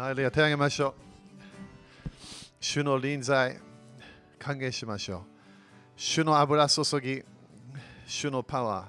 [0.00, 0.94] ハレルヤ手を挙げましょう。
[2.58, 3.60] 主の臨在、
[4.38, 5.20] 歓迎しましょう。
[5.94, 7.22] 主の油注ぎ、
[8.06, 8.88] 主のパワ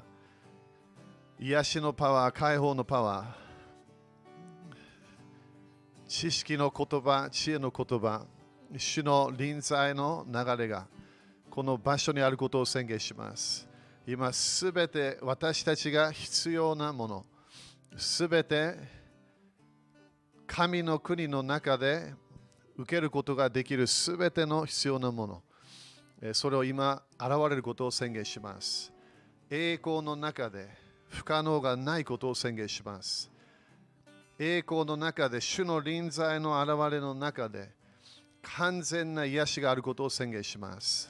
[1.37, 4.77] ー、癒しのパワー、解放のパワー、
[6.07, 8.25] 知識の言葉、知恵の言葉、
[8.77, 10.87] 主の臨在の流れが
[11.49, 13.67] この場所にあることを宣言します。
[14.07, 17.25] 今すべて私たちが必要なもの、
[17.97, 19.00] すべて
[20.53, 22.13] 神の国の中で
[22.77, 25.41] 受けることができるすべての必要なも
[26.21, 28.91] の、それを今現れることを宣言します。
[29.49, 30.67] 栄光の中で
[31.07, 33.31] 不可能がないことを宣言します。
[34.37, 37.69] 栄光の中で主の臨在の現れの中で
[38.41, 41.09] 完全な癒しがあることを宣言します。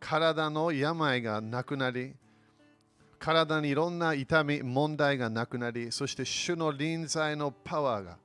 [0.00, 2.16] 体の病がなくなり、
[3.20, 8.18] 体にいろんな痛み、問題がなくなり、そして主の臨在のパワーが、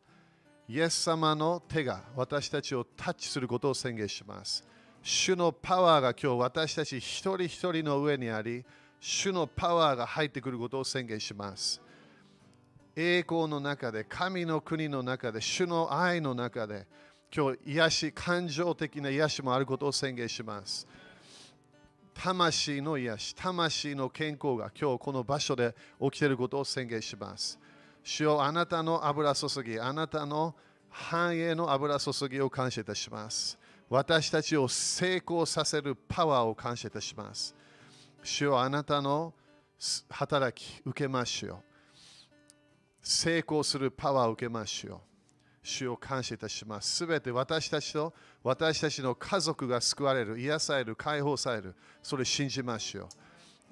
[0.70, 4.66] イエス様の手が私たちをタッチすることを宣言します。
[5.02, 8.66] 主のパワーが今日私たち一人一人の上にあり、
[9.00, 11.82] 主のパワーが入ってくることを宣言します。
[12.98, 16.86] 栄光の中で、神の国の中で、主の愛の中で、
[17.34, 20.86] 今日癒し、感情的な癒しもあることを宣言します。
[22.14, 27.58] 魂の癒し、魂の健康が今日この場所で起きていることを宣言します。
[28.10, 30.56] 主よあなたの油注ぎ、あなたの
[30.90, 33.60] 繁栄の油注ぎを感謝いたします。
[33.90, 37.54] 私たちを成功させるパワーを感謝いたします。
[38.24, 39.34] 主よあなたの
[40.10, 41.58] 働き受けましょう。
[43.02, 45.00] 成功するパワーを受けましょう。
[45.62, 46.90] 主を感謝いたします。
[46.90, 53.08] すべて私たちと私たちの家族が救われる、癒される、解放される、それ信じましょう。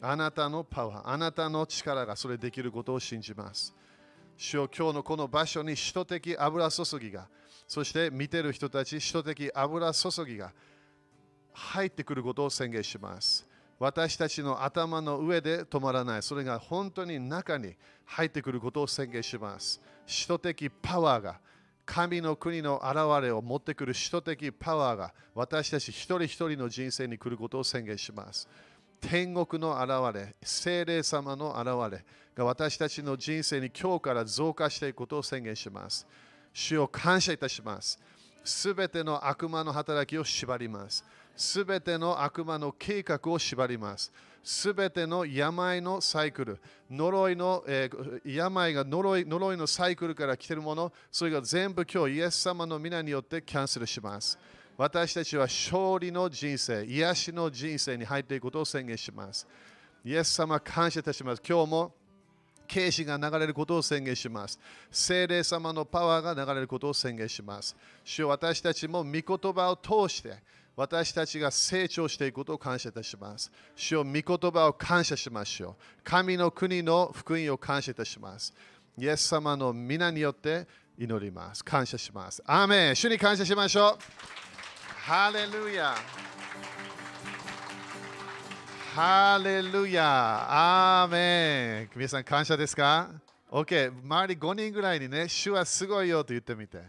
[0.01, 3.73] あなたのパワー、あなたの力がそれできることを信じます。
[4.37, 7.27] 主よ今日のこの場所に首都的油注ぎが、
[7.67, 10.51] そして見てる人たち、首都的油注ぎが
[11.53, 13.47] 入ってくることを宣言します。
[13.79, 17.75] 私たちの頭の上で止まらない、それが本当に中に
[18.05, 19.81] 入ってくることを宣言します。
[20.05, 21.39] 首都的パワーが
[21.85, 28.47] 神の国の現れを持ってくる首都的パワーが私たち一人一人の人生に来ることを宣言します。
[29.07, 32.03] 天国の現れ、精霊様の現れ
[32.35, 36.07] が私たちの人生に今日から増加していくことを宣言します。
[36.51, 37.99] 主を感謝いたします。
[38.43, 41.05] すべての悪魔の働きを縛ります。
[41.35, 44.11] すべての悪魔の計画を縛ります。
[44.43, 54.39] すべての病のサイクル、呪いの、えー病が呪い呪いのサイクルから来ているもの、それが全部今日イエス様の皆によってキャンセルします。
[54.77, 59.47] 私たちは勝利の人生、癒しの人生に入っていくことを宣言します。
[60.03, 61.41] イエス様感謝いたします。
[61.47, 61.93] 今日も
[62.67, 64.59] 啓示が流れることを宣言します。
[64.91, 67.75] 聖霊様のパワーが流れることを宣言します。
[68.03, 70.35] 主よ私たちも御言葉を通して
[70.75, 73.49] 私たちが成長していくことを感謝いたします。
[73.75, 75.75] 主よ御言葉を感謝しましょう。
[76.03, 78.53] 神の国の福音を感謝いたします。
[78.97, 81.63] イエス様の皆によって祈ります。
[81.63, 82.43] 感謝します。
[82.45, 83.97] アーメン主に感謝しましょ
[84.41, 84.44] う。
[85.07, 85.95] ハレルヤ
[88.95, 93.11] ハレルヤアーメン皆さん感謝ですか
[93.51, 96.79] ?OK、周り5人ぐらいにね、主はすごいよと言ってみて。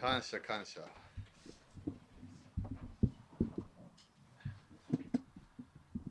[0.00, 0.80] 感謝感謝。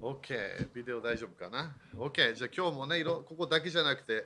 [0.02, 4.26] OK、ビデオ大丈夫かな ?OK、じゃあ今日もね、いろここだけじゃなくて、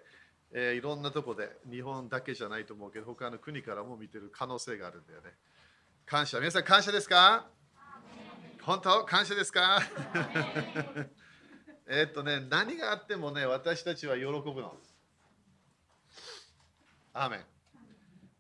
[0.54, 5.32] えーいろんなとこで、日本だけじゃないと思うけど、他の国からも見てる可能性があるんだよね。
[6.06, 6.40] 感謝。
[6.40, 7.46] 皆さん感謝ですか？
[8.62, 9.04] 本当？
[9.06, 9.82] 感謝ですか？
[11.88, 14.32] えっとね、何があってもね、私たちは喜ぶ
[14.62, 14.78] の。
[17.14, 17.46] アーメン。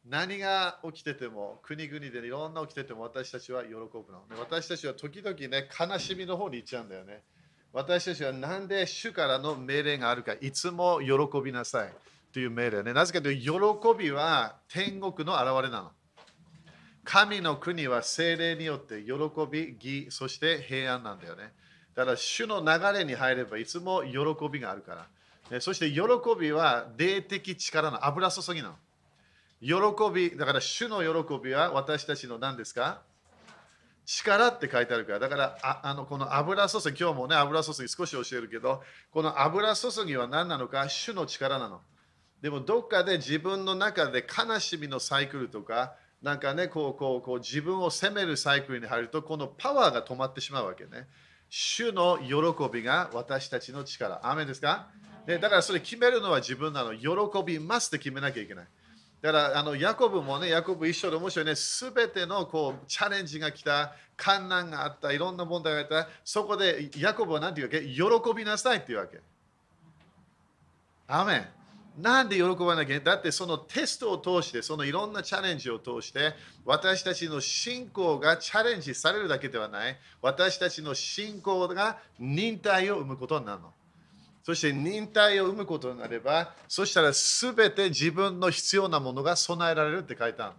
[0.07, 4.23] 何が起きてても、国々でいろんな起きてても私たちは喜ぶの。
[4.29, 7.23] で私たちは時々ね、悲しみの方に行っちゃうんだよね。
[7.73, 11.93] 私たちはなんで主からの命令があるか、いつも喜びなさい
[12.31, 12.93] という命令ね。
[12.93, 15.91] なぜかというと、喜びは天国の現れなの。
[17.03, 19.11] 神の国は精霊によって喜
[19.51, 21.53] び、義、そして平安なんだよね。
[21.95, 25.07] だから主の流れに入ればいつも喜びがあるから。
[25.49, 26.01] ねそして喜
[26.39, 28.75] びは霊的力の油注ぎなの。
[29.65, 29.73] 喜
[30.13, 33.01] び、だから主の喜びは私たちの何ですか？
[34.05, 41.81] 力って書いてあるから、だからああのこの油注ぎ、今日もね、油注ぎ少し教えるけど、この油注ぎは何なのか、主の力なの。
[42.43, 51.07] でもどっかで自分の中で悲しみのサイクルとか、なんかね、こうこうこう自分を責めるサイクルに入ると、このパワーが止まってしまうわけね。
[51.49, 52.35] 主の喜
[52.71, 54.19] びが私たちの力。
[54.21, 54.89] アーですか？
[55.25, 56.95] でだからそれ決めるのは自分なの。
[56.95, 57.09] 喜
[57.43, 58.67] びますって決めなきゃいけない。
[59.25, 68.31] だからあのヤコブもね、ヤコブ一緒で面白いね、すべてのこうチャレンジが来た、困難があった、いろんな問題があった、そこでヤコブは何て言うわけ？
[68.31, 69.19] 喜びなさいって言うわけ。
[71.07, 71.47] アメン。
[71.97, 76.33] なんで喜ばなきゃだってそのテストを通して、そのいろんなチャレンジを通して、
[76.63, 83.73] 私たちの信仰がチャレンジされるだけではない、私たちの信仰が忍耐を生むことになるの。
[84.45, 90.53] そして忍耐を生むことになれば、そしたらすべて自分の必要なものが備えられるって書いてある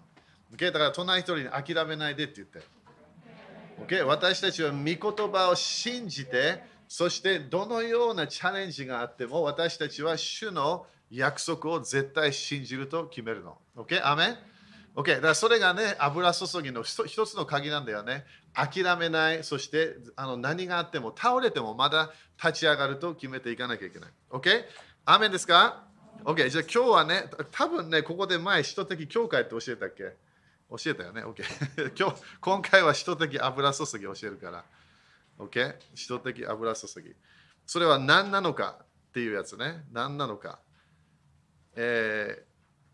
[0.50, 0.56] の。
[0.56, 0.72] Okay?
[0.72, 2.62] だから隣一人に諦めないでって言って。
[3.86, 4.04] Okay?
[4.04, 13.56] 私たちは御言葉を信じて、そしてどのようなチャレンジがあっても私たちは主の約束を絶対信じると決めるの。
[13.76, 14.04] OK?
[14.04, 14.36] アメン
[14.96, 15.14] ?OK？
[15.14, 18.24] だからそれがね、油注ぎの一つの鍵なんだよね。
[18.56, 22.10] 諦めない、そしてあの何があっても倒れてもまだ
[22.42, 24.10] 立ち上がると決めていかなきゃいけない。
[24.30, 24.64] OK?
[25.04, 25.84] アメンですか
[26.24, 26.48] ?OK。
[26.48, 30.16] じゃあ今日はね、多分ね、ここで前、人的教会って教えたっけ？
[30.70, 31.22] 教えたよね。
[31.22, 31.44] OK。
[31.96, 34.64] 今日今回は人的油注ぎ教えるから。
[35.38, 35.76] OK?
[35.94, 37.14] 人的油注ぎ。
[37.66, 39.84] それは何なのかっていうやつね。
[39.92, 40.60] 何なのか。
[41.74, 42.44] えー、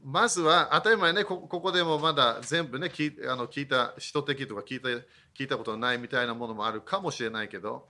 [0.03, 4.89] まずは当たり前ねこ、ここでもまだ全部ね聞あの聞いた、人的とか聞いた
[5.39, 7.87] 聞いたことないみたいなものもあるかもしれないけど、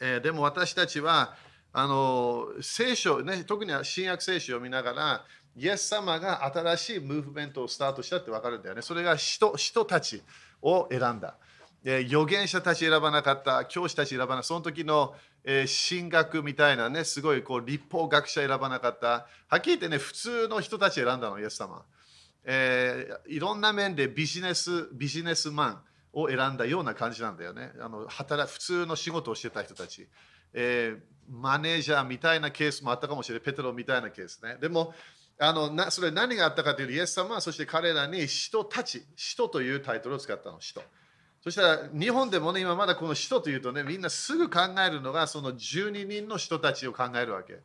[0.00, 1.34] えー、でも私たちは
[1.72, 5.24] あの聖書、ね、特に新約聖書を見ながら、
[5.56, 8.82] イエス様が新しいムーブメントをスタートしたって分かるんだよね。
[8.82, 10.22] それが人人たち
[10.62, 11.36] を選んだ。
[11.84, 15.14] 預言者たち選ばなかった、教師たち選ばなかった、その時の、
[15.44, 21.82] えー、神学みたいなね、すごいこう立法学者選ばなかった、はっきり言ってね、普通の人たち選んだの、イエス様。
[22.44, 25.82] えー、いろんな面でビジネス、ビジネスマン
[26.14, 27.72] を選んだような感じなんだよね。
[27.80, 30.08] あの働普通の仕事をしてた人たち、
[30.52, 31.14] えー。
[31.28, 34.56] マネージャーみたいなケースもあったかもしれない、ペテロみたいなケースね。
[34.60, 34.94] でも、
[35.38, 40.82] あのなそれ何があったかというと、イエス様はそして彼らに人たち、人というタイトルを使ったの、人。
[41.42, 47.60] そしたら日本でもね、今まだこの人というとね、みんなすぐ考えるのがその12人の人たちを考えるわけ。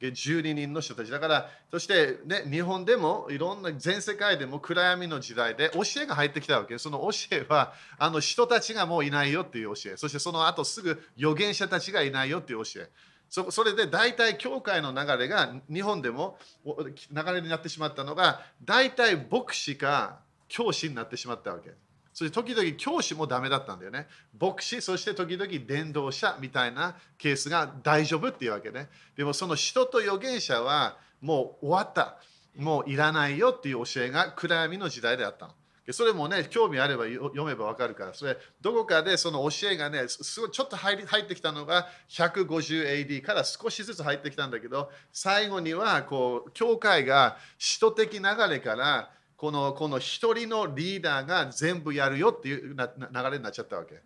[0.00, 6.78] 12人の人たちだから、そして、ね、日本でもいろんな全世界でも暗闇の時代で教えが入ってきたわけ。
[6.78, 9.96] その教えはあの人たちがもういないよっていう教え。
[9.96, 12.90] そしてその後すぐ預言者たちがいないよっていう教え。
[13.28, 21.72] そそれで大体教会の流れが日本でも流れになってしまったのが大体牧師か教師になってしまったわけ。
[22.14, 24.06] そして時々教師もダメだったんだよね。
[24.40, 28.88] 牧師、そして時々伝道者みたいなケースが大丈夫っていうわけね。
[29.16, 32.16] でもその人と預言者はもう終わった。
[32.56, 35.54] もういらないよっていう教えが暗闇の時代であったの。
[35.90, 49.10] それもね、興味あれば読めばわかるから、それどこかでその教えがね、すごいちょっと入り入ってきたのが 150AD から少しずつ入ってきたんだけど、最後にはこう教会が使徒的流れから
[49.44, 54.00] このこの一人のリーダーが全部やるよっていう流れになっちゃったわけ。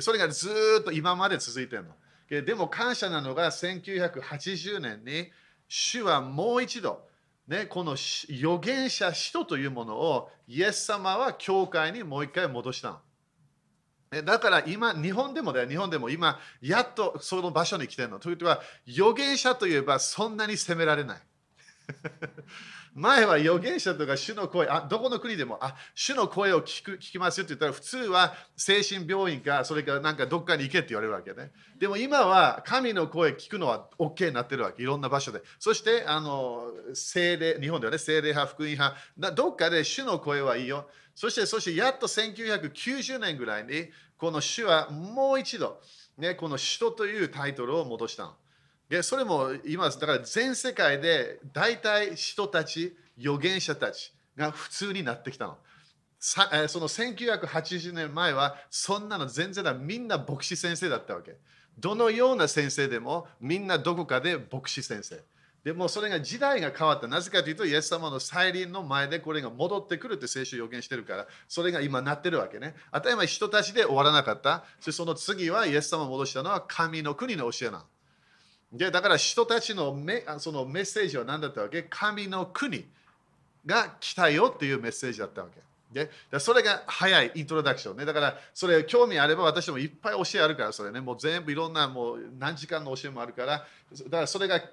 [0.00, 0.48] それがず
[0.80, 1.90] っと今まで続いてるの。
[2.44, 5.28] でも感謝なのが1980年に
[5.66, 7.04] 主はもう一度、
[7.48, 13.00] ね、この預言者使徒というものをイエス様は教会にもう一回戻した
[14.12, 14.22] の。
[14.22, 18.20] だから今、日本でもだよ、日本でも今、やっとその場所に来てるの。
[18.20, 21.20] ということは、預言者といえばそんなに責められない。
[22.96, 31.50] 前は預言者とか主の声、あどこの国でもあ主の声を聞く聞きますよって言ったら普通は精神病院かそれからなんかどっかに行けって言われるわけね。
[31.78, 35.42] でも今は神の声聞くのは OK になってるわけ、いろんな場所で。
[35.58, 38.96] そしてあの精霊、日本ではね、精霊派、福音派、
[39.32, 40.88] どっかで主の声はいいよ。
[41.14, 45.82] そして、そしてやっと1990年ぐらいにこの主はもう一度、
[46.16, 48.36] ね、この首都というタイトルを戻したの。
[48.88, 55.58] でそれも今、だから全世界で大体人たち、預言者たちが普通になってきたの。
[56.18, 61.36] さその1980年前はそんなの全然だみんな牧師先生だったわけ。
[61.78, 65.22] どのような先生でもみんなどこかで牧師先生。
[65.62, 67.08] でもそれが時代が変わった。
[67.08, 72.76] なぜかというと、イエス様の再臨の前でこれが戻ってくるって聖書予言してるから、それが今なってるわけね。
[72.92, 74.64] 当たり前人たちで終わらなかった。
[74.78, 77.84] その次はイエス様を戻したのは神の国の教えなの。
[78.76, 81.82] でだから人たちのメそのメッセージは何だったわけ？
[81.82, 82.84] 神の国
[83.64, 85.60] が来たよっていうメッセージだったわけ。
[85.92, 88.04] でそれが早いイントロダクションね。
[88.04, 91.00] だからそれ興味あれば私もいっぱい教えあるからそれね。
[91.00, 93.64] もう全部いろんなもう何時間の教えもあるから。
[94.08, 94.64] だからそれが、ね、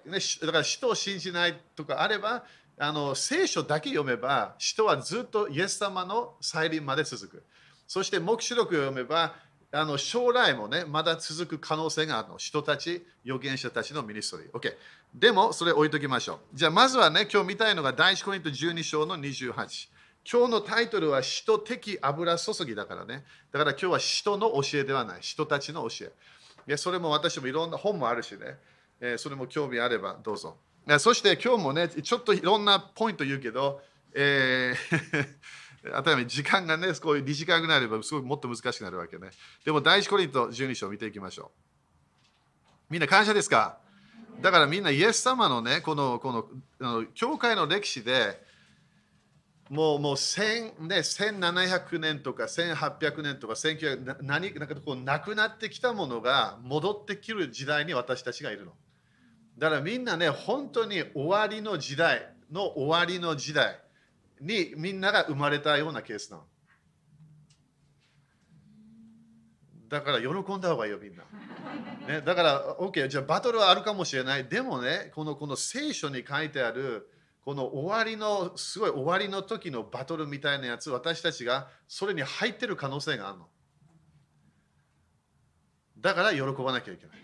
[0.41, 2.43] だから人を信じないとかあれば
[2.77, 7.43] あの聖書だけ読めば、人はずっとイエス様の再臨まで続く。
[7.87, 9.35] そして黙示録を読めば、
[9.75, 12.37] あの将来もね、まだ続く可能性があるの。
[12.37, 14.51] 人たち、預言者たちのミニストリー。
[14.51, 14.75] OK。
[15.15, 16.39] でも、それ置いときましょう。
[16.53, 19.89] じゃあ、まずはね、今日見たいのが第1コリント12章の28。
[20.31, 23.25] 今日のタイトルは使徒的油注ぎだからね。
[23.51, 25.21] だから今日は使徒の教えではない。
[25.21, 26.05] 人たちの教
[26.67, 26.77] え。
[26.77, 28.57] それも私もいろんな本もあるしね。
[29.01, 30.55] えそれも興味あればどうぞ。
[30.99, 33.81] そして今日もね、ちょっといろんなポイント言うけど、
[34.13, 35.27] えー
[35.83, 39.31] 例えば時間がね、こういう2時間ぐらいあればすごいもっと難しくなるわけね。
[39.65, 41.51] でも第一コリント12章見ていきましょ
[42.89, 42.93] う。
[42.93, 43.77] みんな感謝ですか？
[44.41, 46.47] だからみんなイエス様のね、このこの
[46.79, 48.41] あの教会の歴史で
[49.69, 58.71] もうもうね、1700年とか1800年とか1900何なんかこうなくなってきたものが戻ってくる時代に私たちがいるの。
[59.57, 63.82] だからみんなね、本当に終わりの時代の終わりの時代。
[64.43, 66.43] にみんなが生まれたようなケースなの。
[69.89, 71.23] だから喜んだ方がいいよ、みんな。
[72.07, 74.45] ね、だから、OK、じゃあバトルはあるかもしれない。
[74.45, 77.07] でもね、このこの聖書に書いてある、
[77.45, 83.47] この終わりの、すごい終わりの時のバトルみたいなやつ、私たちがそれに入ってる可能性があるの。
[85.99, 87.23] だから喜ばなきゃいけない。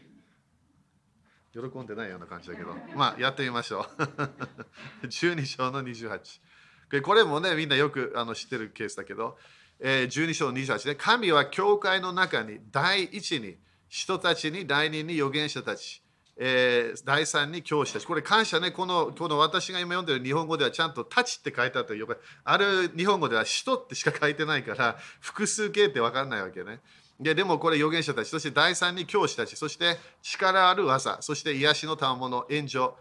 [1.51, 3.87] 喜んでないような感じだけど、まあやってみましょ
[5.01, 5.07] う。
[5.07, 6.39] 12章の28。
[7.03, 9.37] これもね、みんなよくあの知ってるケースだけど、
[9.79, 16.01] えー、12章28で、神は教会の中に第一に人たちに、第二に預言者たち、
[16.37, 18.07] えー、第三に教師たち。
[18.07, 22.07] これ感謝ね、このこの私が今読んでる日本語ではちゃんと立ちって書いてあったよ
[22.43, 26.79] ある日本語では人ってしか書いてないから、複数形って分かんないわけね。
[27.19, 32.91] ででもこれ預言者たち、そして第三に教師たち、そして力ある技、そして癒しの賜物、援助、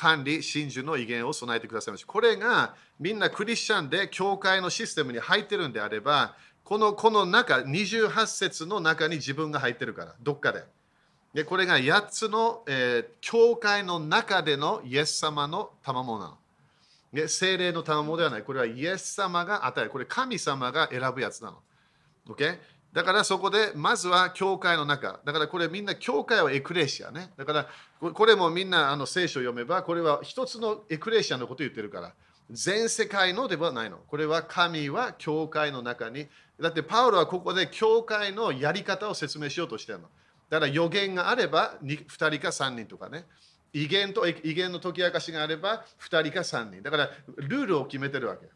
[0.00, 2.06] 管理、真珠の威厳を備えてくださいました。
[2.06, 10.64] これがみんなクリスチャンで教会のシステムに入ってるんであれば、このこの中、28節の中に自分が入ってるから、どっかで。
[11.34, 16.38] でこれが8つの、えー、教会の中でのイエス様の賜物なの。
[17.12, 18.42] で精霊の賜物ではない。
[18.42, 19.90] これはイエス様が与える。
[19.90, 21.58] これ神様が選ぶやつなの。
[22.26, 22.58] OK?
[22.92, 25.20] だからそこでまずは教会の中。
[25.24, 27.30] だからこれみんな教会はエクレシアね。
[27.36, 27.68] だか
[28.00, 32.12] らこれもみんなあの聖書を読めばこれは一つのエクレシアのことを言ってるから。
[32.50, 33.98] 全世界のではないの。
[34.08, 36.26] これは神は教会の中に。
[36.60, 40.08] だってパウロはここで教会のやり方を説明しようとしてるの。
[40.48, 43.24] だから予言があれば 2, 2人か3人とかね。
[43.72, 46.82] 威厳と威厳の解き明かしがあれば2人か3人。
[46.82, 48.48] だからルールを決めてるわけ。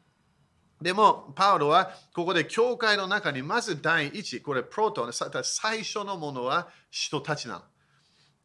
[0.81, 7.63] でも、パウロはここで教会の中にまず第一、これプロトン、最初のものは人たちなの。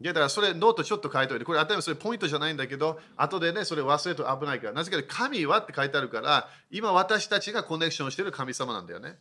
[0.01, 4.73] だからそれノートちょっと書いておいて、これ当たり前それポイントじゃないんだけど、後でね、それ忘れると危ないから。
[4.73, 9.17] なぜか神はって書いてあるから、今私たちがコネクションしている神様なんだよね。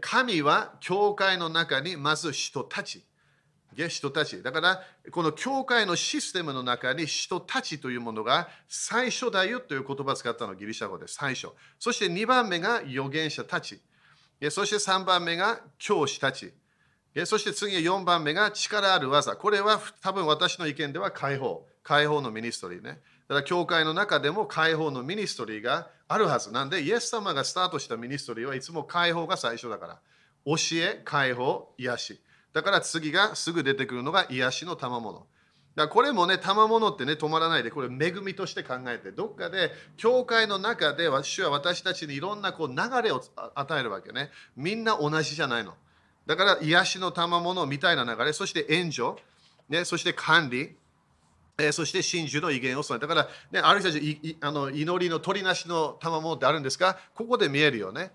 [0.00, 3.04] 神は教会の中にまず使徒たち。
[3.76, 4.42] 使徒たち。
[4.42, 11.14] だから、この教会のシステムの中に使徒たちというものが最初だよという言葉を使ったのギリシャ語です。
[11.14, 11.48] 最初。
[11.78, 13.80] そして2番目が預言者たち。
[14.50, 16.52] そして3番目が教師たち。
[17.24, 19.36] そして次4番目が力ある技。
[19.36, 21.66] これは多分私の意見では解放。
[21.82, 23.00] 解放の ministry ね。
[23.28, 26.52] だから教会の中でも解放の ministry があるはず。
[26.52, 30.00] なんで、イエス様がスタートした ministry はいつも解放が最初だから。
[30.44, 32.20] 教え、解放、癒し。
[32.52, 35.26] だから次がすぐ出てくるのが癒しの賜物。
[35.76, 43.22] だこれもね、賜物ってね、止まらないで、これ恵みとして考えて、どっかで、教会の中で、主は私たちにいろんなこう流れを
[43.54, 44.30] 与えるわけね。
[44.56, 45.74] みんな同じじゃないの。
[46.26, 49.14] だから、癒しの賜物みたいな流れ、そして援助、
[49.68, 50.76] ね、そして管理、
[51.62, 58.12] えそして真珠の威厳を備えだから、ね、ある人たちあの祈りの取りなしの賜物ってあるんですかここで見えるよね。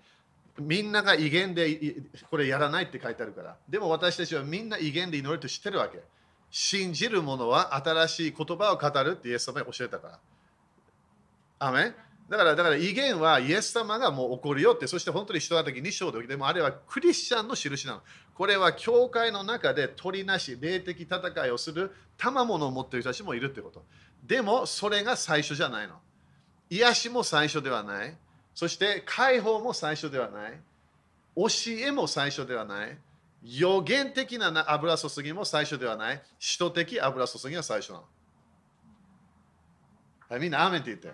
[0.58, 1.96] みんなが威厳で
[2.30, 3.56] これやらないって書いてあるから。
[3.68, 6.00] でも私たちはみんな威厳で祈ると知ってるわけ。
[6.50, 10.18] 信じる者は新しい言葉を語るってイエス様が教えたから。
[11.58, 11.94] アメ
[12.28, 18.02] だから、だから威厳はイエス様がもう起こるよって、そして本当に人だけ2章で起きても、あれはクリスチャンの印なの。
[18.34, 23.84] これは教会の中で取りなし、霊的戦いをする賜物を持っている人たちもいるってこと。
[24.24, 25.94] でも、それが最初じゃないの。
[26.68, 28.16] 癒しも最初ではない。
[28.56, 30.58] そして解放も最初ではない。
[31.36, 31.46] 教
[31.78, 32.98] えも最初ではない。
[33.44, 36.22] 予言的な油注ぎも最初ではない。
[36.38, 38.02] 使徒的油注ぎが最初な
[40.30, 40.38] の。
[40.40, 41.12] みんな、アーメンって言って。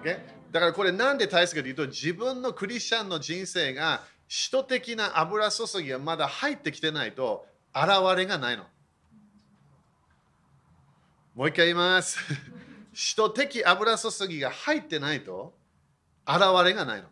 [0.00, 0.20] Okay?
[0.52, 8.62] だからこれなんで大切かというと、自分のクリスチャンの人生が使徒的な油注ぎがまだ入ってきてないと現れがないの。
[11.34, 12.18] もう一回言います。
[12.94, 15.52] 使徒的油注ぎが入ってないと
[16.26, 17.08] 現れがないの。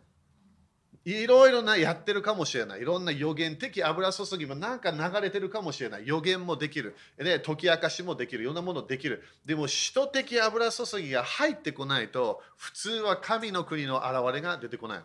[1.05, 2.81] いろいろなやってるかもしれない。
[2.81, 6.07] いろんな予言的油注ぎもなんか流れてるかもしれない。
[6.07, 6.95] 予言もできる。
[7.17, 8.43] で、解き明かしもできる。
[8.43, 9.21] いろんなものできる。
[9.45, 15.01] でも、使徒的油注ぎが入ってこないと、普通は神の国の現れが出てこない。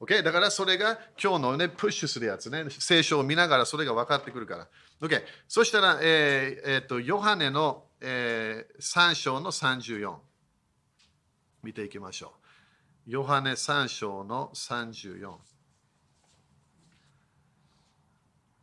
[0.00, 0.22] Okay?
[0.22, 2.64] だからそれが今日のね、プッシュするやつね。
[2.70, 4.68] 聖書を見ながらそれが分かってくるから。
[5.00, 5.22] Okay?
[5.46, 10.16] そしたら、えーえー、とヨハネの、えー、3章の34。
[11.62, 12.45] 見ていきましょう。
[13.06, 15.32] ヨハネ3章の34。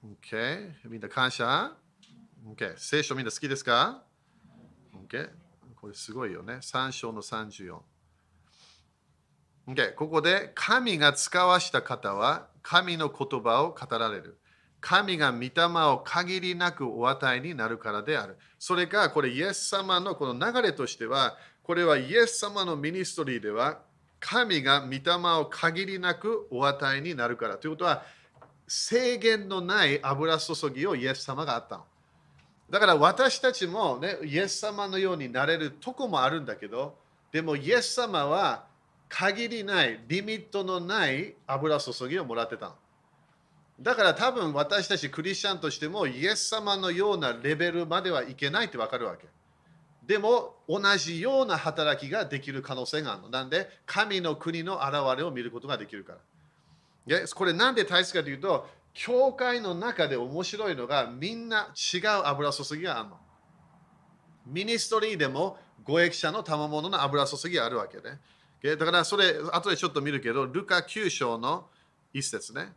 [0.03, 0.71] OK。
[0.89, 1.71] みんな感謝
[2.45, 2.73] ?OK。
[2.75, 4.03] 聖書みんな好きですか
[5.07, 5.29] ?OK。
[5.79, 6.55] これすごいよね。
[6.55, 7.77] 3章の34。
[9.69, 9.95] OK。
[9.95, 14.41] ここで神が使わした方は神の言葉を語られる。
[14.81, 15.51] 神が御霊
[15.89, 18.38] を限りなくお与えになるからである。
[18.59, 23.79] それか、これイエス様のこの流れとしては、これはイエス様のミニストリーでは
[24.25, 25.01] 神が御霊
[25.42, 27.58] を限りなくお与えになるから。
[27.58, 28.03] ということは、
[28.65, 31.84] 制限のない油注ぎをイエス様があったの。
[32.70, 36.96] だから私たちも、ね、イエス様のようになれるとこもあるんだけど、
[37.34, 38.63] でもイエス様は
[39.10, 42.75] 限りない、リミットのない油注ぎをもらってたの。
[43.82, 49.27] だから多分私たちクリスチャンとしてもイエス様のようなレベルまではいけないってわかるわけ。
[50.05, 53.29] でも同じような働きができる可能性があるの。
[53.29, 56.13] なんで神の国の現れを見ることができるか
[57.07, 57.27] ら。
[57.27, 63.17] これなんで大切かというと、教会の中で面白いのがみんな違う油注ぎがあるの。
[64.45, 68.19] ミニストリーでもご益者の賜物の油注ぎがあるわけね。
[68.75, 71.67] だからそれ、後でちょっと見るけど、ルカ9章の
[72.13, 72.74] 一節ね。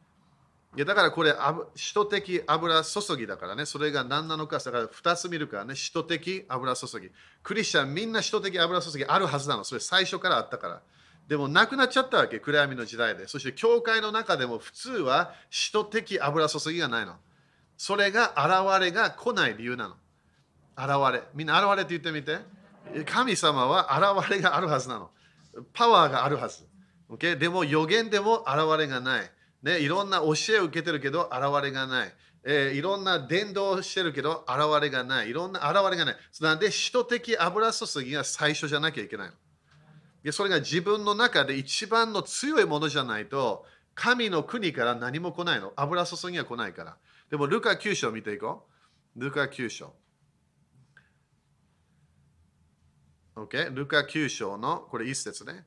[0.76, 1.35] いやだからこれ、
[1.75, 7.11] 使徒的油注ぎだからね、それが何なのか、だから2つ見るからね、使徒的油注ぎ。
[7.42, 10.83] クリスチャンみんな使徒的油注ぎあるはずなの、それ最初からあったから。
[11.28, 13.26] でもなくなっちゃったわけ、暗闇の時代で。
[13.26, 17.16] そして教会の中でも普通は使徒的油注ぎがないの。
[17.78, 19.94] それが現れが来ない理由なの。
[20.77, 21.22] 現れ。
[21.35, 22.38] みんな現れって言ってみて。
[23.07, 23.88] 神様は
[24.20, 25.11] 現れがあるはずなの。
[25.72, 26.64] パワーがあるはず。
[27.11, 27.38] Okay?
[27.38, 29.31] でも予言でも現れがない。
[29.66, 32.14] ね、いろんな教えを受けてるけど現れがない。
[32.44, 35.29] えー、いろんな伝道をしてるけど現れがない。
[35.31, 36.16] いろんな現れがない。
[36.40, 39.31] なんで、使徒的油注ぎが最初じゃなきゃいけない
[40.24, 40.33] の。
[40.33, 45.72] それが自分の中で一番の強いものじゃないと、神の国から何も来ないの。
[45.74, 46.96] 油注ぎは来ないから。
[47.29, 48.68] でも、ルカ9章見ていこ
[49.16, 49.20] う。
[49.20, 49.92] ルカ9章。
[53.35, 53.74] OK?
[53.74, 55.66] ルカ9章の、これ一節ね。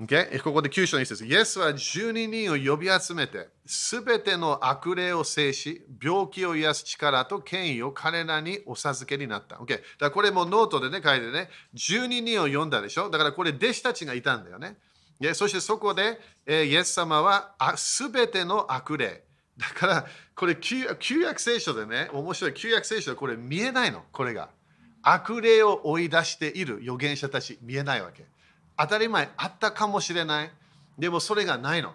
[0.00, 0.42] Okay?
[0.42, 1.24] ここで9章に節。
[1.24, 9.56] イエスは12人を呼び集めて、すべての悪霊を制し、病気を癒す力と権威を彼らにお授けになった。
[9.56, 9.68] Okay?
[9.68, 13.08] だからこれもノートでね、書いてね、12人を呼んだでしょ？
[13.08, 14.76] だからこれ弟子たちがいたんだよね。
[15.32, 19.22] そしてそこで、えー、イエス様はすべての悪霊。
[19.56, 20.84] だからこれ旧
[21.22, 24.50] 約聖書でね、面白い旧約聖書でこれ見えないの、これが。
[25.00, 28.26] 悪霊を追い出している預言者たち見えないわけ。
[28.78, 30.50] 当たり前あったかもしれない。
[30.98, 31.92] でもそれがないの。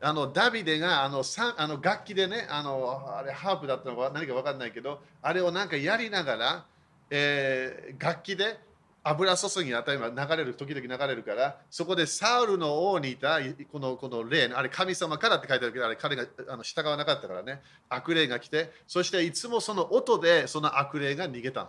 [0.00, 1.22] あのダビデがあの
[1.56, 6.64] あの楽器でねあの、あれハープだったのか何か分かんないけど、あれをなんかやりながら、
[7.10, 8.58] えー、楽器で
[9.02, 13.38] 油注ぎが当たり前流れる、時々流れるから、そこでサウルの王にいた
[13.70, 21.68] このこの霊、あれ神様からって書いてあるけど、あれ彼があの従わなかったからね、悪霊が来て、そしていつもその音でその悪霊が逃げたの。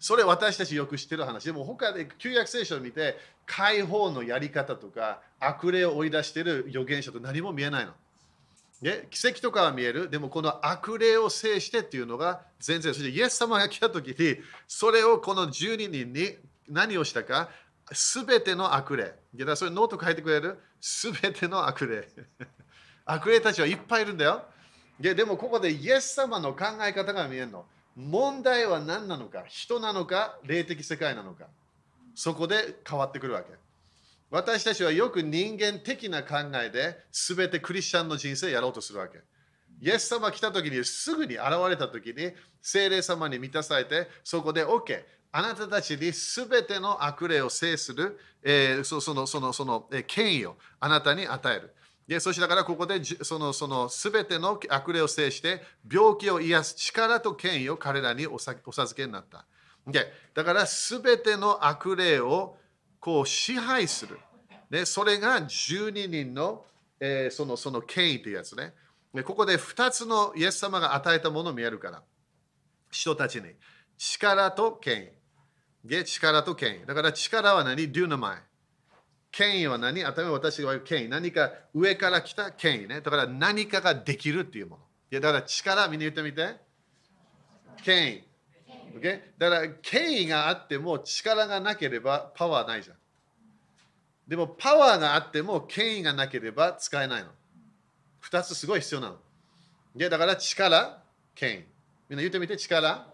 [0.00, 1.44] それ私たちよく知ってる話。
[1.44, 7.92] でも他で旧約聖書を見て、解放のやり方とか、悪霊を追い出している預言者と何も見えないの。
[8.80, 10.08] ね、奇跡とかは見える。
[10.08, 12.94] でもこの悪霊を制してっていうのが全然。
[12.94, 16.36] そしてイエス様が来た時に、それをこの12人に
[16.66, 17.50] 何をしたか、
[17.92, 19.14] すべての悪霊。
[19.54, 20.58] それノート書いてくれる？
[20.80, 22.08] すべての悪霊。
[23.04, 24.44] 悪霊たちはいっぱいいるんだよ。
[24.98, 27.66] でもここでイエス様の考え方が見えるの。
[27.96, 31.46] 問題は何なのか人なのか霊的世界なのか
[32.14, 33.48] そこで変わってくるわけ。
[34.30, 39.18] 私たちはよく人間的な考えで全てクリスチャンの人生をやろうとするわけ。
[39.80, 51.74] イエス様来た時にすぐに現れた時に精霊様に満たされてそこで OK あなたたちに全ての悪霊を制する、えー、そのそのその、えー、権威をあなたに与える。
[52.10, 59.46] でそしてだからここでそのその全ての悪霊を制して病気を癒す力と権威を彼らにお授けになった。
[59.86, 62.56] でだから全ての悪霊を
[62.98, 64.18] こう支配する。
[64.68, 66.64] でそれが12人の,、
[66.98, 68.74] えー、そのその権威というやつね。
[69.14, 72.02] でここで2つのイエス様が与えたものを見えるから。
[72.90, 73.52] 人たちに
[73.96, 75.12] 力と権
[75.84, 75.88] 威。
[75.88, 76.86] で力と権威。
[76.86, 78.49] だから力は何 ?do の前。
[79.32, 80.04] 権威は何？
[80.04, 81.08] 頭は私が言う権威。
[81.08, 83.00] 何か上から来た権威ね。
[83.00, 84.82] だから何かができるっていうもの。
[85.12, 86.56] いやだから力、みんな言ってみて。
[87.84, 88.24] 権威。
[88.98, 89.20] Okay?
[89.38, 92.96] だから権威があっても力がなければパワーないじゃん。
[94.26, 97.28] でもパワーがあっても権威がなければ使えないの。
[98.18, 99.16] 二つすごい必要なの。
[99.94, 101.02] でだから力、
[101.34, 101.64] 権威。
[102.08, 103.06] みんな言ってみて力、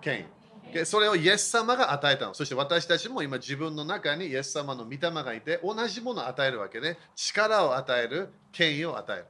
[0.00, 0.24] 権威。
[0.74, 2.34] でそれをイエス様が与えたの。
[2.34, 9.24] そして私たちも今自分の中にイエス様の御霊がいて同じものを与えるわけで、力を与える、権威を与え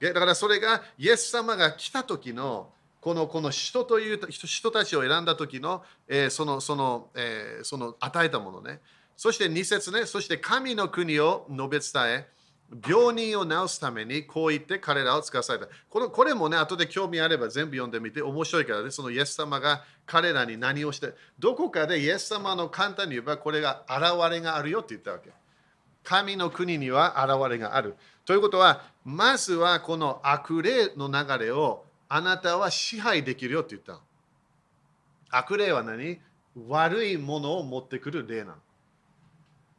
[0.00, 0.12] る。
[0.12, 2.68] だからそれがイエス様が来た時の
[3.00, 8.80] このこの人という人たちを選んだ時の、えー、そのその、えー、その与えたものね。
[9.16, 12.28] そして2節ね、そして神の国を述べ伝え、
[12.86, 15.66] 病人を治すためにこう言って彼らを使わされた。
[15.88, 25.30] このこれもね、後で興味あれば全部読んでみて面白いからね、そのイエス様が彼らに何をして、どこかでイエス様の簡単に言えばこれが現れがあるよって言ったわけ。
[26.02, 27.96] 神の国には現れがある。
[28.24, 34.00] ということは、まずはこの悪霊の流れをあなたは支配できるよって言った。
[35.30, 36.20] 悪霊は何？
[36.68, 38.54] 悪いものを持ってくる霊なの。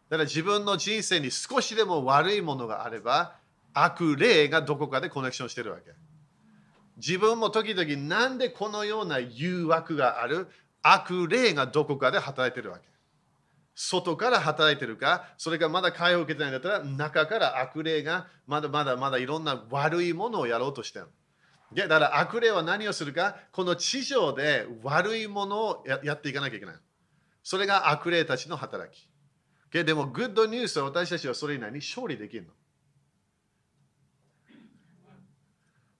[0.09, 3.35] だから自分の人生に少しでも悪いものがあれば、
[3.73, 5.91] 悪霊がどこかでコネクションしてるわけ。
[6.97, 10.47] 自分も時々なんでこのような誘惑がある
[10.81, 12.85] 悪霊がどこかで働いてるわけ。
[13.73, 21.07] 外から働いてるか、それがまだ解放を受けてないんだったら、中から悪霊がまだまだまだいろんな悪いものをやろうとしてる。
[21.75, 26.75] だから悪霊は何をするか、この地上で悪いものをやっていかなきゃいけない。
[27.43, 29.09] それが悪霊たちの働き。
[29.83, 32.49] でも、グッドニュースは 私たちはそれに勝利できるの。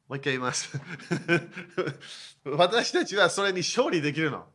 [0.08, 0.70] もう一回言います。
[2.46, 4.46] 私たちはそれに勝利できるの。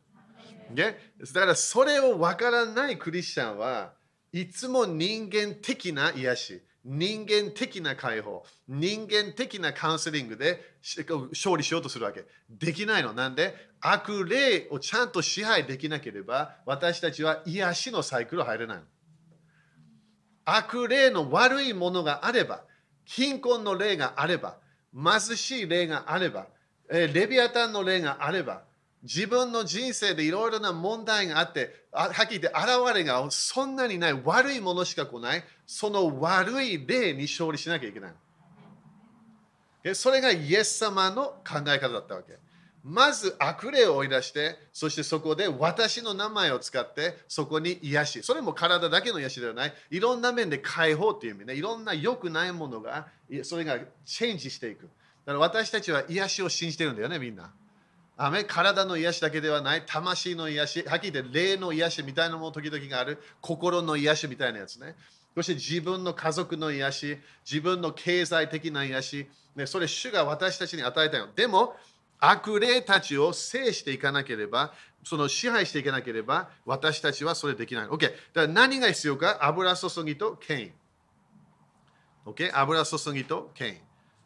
[0.74, 0.92] だ
[1.40, 3.92] からそれを分からないクリスチャンは
[4.32, 10.76] いつも人間的な癒し、人間的な解放、人間的なカウンセリングで
[11.32, 12.24] 勝利しようとするわけ。
[12.48, 13.12] できないの。
[13.12, 18.84] なんで悪霊をちゃんと支配できなければ私たちは癒しのサイクル入れないの。
[20.56, 22.62] 悪霊の悪いものがあれば、
[23.04, 24.56] 貧困の霊があれば、
[24.94, 26.46] 貧しい霊があれば、
[26.88, 28.62] レビアタンの霊があれば、
[29.02, 38.08] 自分の人生でいろいろな問題があって、はっきり言って現れがそんなにない悪いものしか来ない、その悪い霊に勝利しなきゃいけな
[39.84, 39.94] い。
[39.94, 42.36] それがイエス様の考え方だったわけ。
[42.82, 48.22] まず悪霊を追い出して、そしてそこで私の名前を使って、そこに癒し。
[48.22, 49.74] それも体だけの癒しではない。
[49.90, 51.54] いろんな面で解放という意味ね。
[51.54, 53.08] いろんな良くないものが、
[53.42, 54.82] それがチェンジしていく。
[54.84, 57.52] だから私たちは癒しを信じてるんだよね、みんな。
[58.16, 64.94] ア体の癒しだけではない、魂の癒し、はっきり言って霊の癒しみたいなもの時々がある、心の癒しみたいなやつね。
[65.34, 67.18] そして自分の家族の癒し、
[67.50, 71.28] 自分の経済的な癒し、ね、それ主が私たちに与えたよ。
[71.34, 71.76] でも、
[72.20, 77.86] 悪霊たちを制していかなければ、その支配していかなければ、私たちはそれできない。
[77.86, 78.00] OK。
[78.00, 79.38] だから何が必要か？
[79.40, 80.72] 油注ぎと権威。
[82.26, 82.50] OK？
[82.54, 83.76] 油注ぎと権威。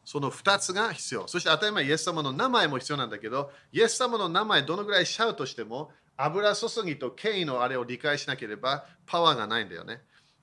[0.05, 1.29] その2つが必要。
[1.29, 10.03] そして当たり前、イエス様の名前も必要なんだけど、イエス様の名前どのぐらいシャウトしても、油注ぎと権威のあれを理解しなければ、パワーがないんだよね。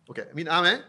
[0.09, 0.29] OK？
[0.33, 0.81] みんな、アメン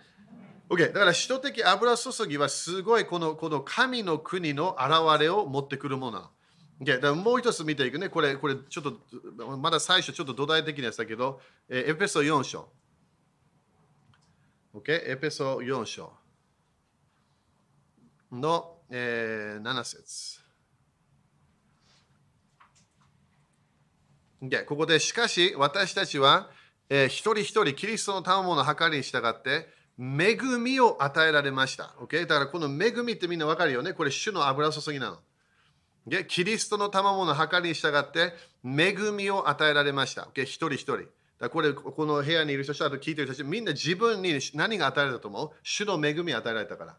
[0.71, 0.93] ？OK？
[0.93, 6.31] だから、使徒的油注ぎはすごいこのこの神の国の現れを持ってくるもの。
[6.81, 8.09] Okay、だもう一つ見ていくね。
[8.09, 12.69] これ、これちょっと、まだ最初ちょっと土台的なやつだけど、えエペソ4章。
[14.75, 15.13] OK?
[15.13, 16.13] エペソ4章
[18.33, 20.41] の、えー、7節。
[24.43, 26.51] Okay、ここで、しかし私たちは、
[26.89, 31.95] えー、一人一人キリストの賜物の計りに従って、恵みを与えられました。
[32.01, 32.23] OK?
[32.27, 33.93] だからこの恵みってみんなわかるよね。
[33.93, 35.19] これ、主の油注ぎなの。
[36.07, 38.35] でキリストの賜物の計りに従って
[38.65, 40.29] 恵みを与えられました。
[40.35, 41.05] 一人一人。
[41.39, 45.51] だこれ、この部屋にいる人、あと聞いてる人たち、みんな自分に何が与えられたと思う？
[45.63, 46.97] 主の恵み与えられたから。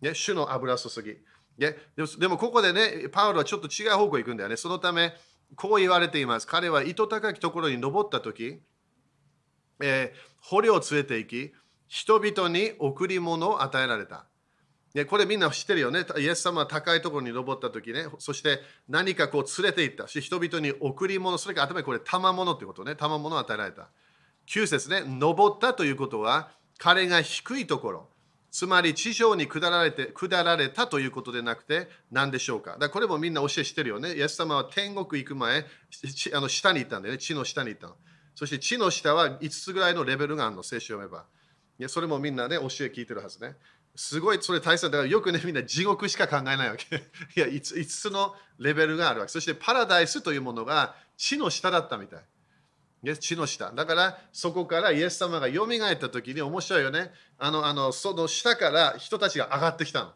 [0.00, 1.18] ね、主の油注ぎ。
[1.58, 1.78] で
[2.18, 4.56] でもここでね、パウロはちょっと違う方向に行くんだよね。
[4.56, 5.12] そのため、
[5.56, 6.46] こう言われています。
[6.46, 8.60] 彼は糸高きところに登った時、
[9.80, 11.52] えー、捕虜を連れて行き、
[11.86, 14.26] 人々に贈り物を与えられた。
[14.92, 16.04] でこれみんな知ってるよね？
[16.18, 23.88] イエス様は高いところに登った時ね、そして何かこう連れて行ったし、人々に贈り物、それから頭にこれ賜物ということね、賜物を与えられた。
[24.48, 28.08] 9節ね、登ったということは、彼が低いところ、
[28.50, 32.76] つまり地上に下られて下られたということでなくて何でしょうか？
[32.76, 34.14] だこれもみんな教えしてるよね。
[34.14, 37.18] イエス様は天国行く前、あの下に行ったんだよね。
[37.18, 37.94] 地の下に行ったの。
[38.34, 41.26] そして地の下は5つぐらいのレベルがあるの、聖書を読めば。
[41.78, 43.54] いやそれもみんなね、教え聞いてるはずね。
[43.96, 46.96] すごいそれ大切だからよくねみんな地獄しか考えないわけ。
[47.36, 49.32] いや 5, つのレベルがあるわけ。
[49.32, 53.18] そしてパラダイスというものが地の下だったみたい。
[53.18, 53.72] 地の下。
[53.72, 57.12] だからそこからイエス様が蘇った時に面白いよね。
[57.38, 60.12] あの、あのその下から人たちが上がってきたの。